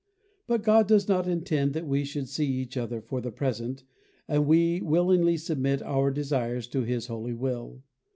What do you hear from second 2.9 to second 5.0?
for the present, and we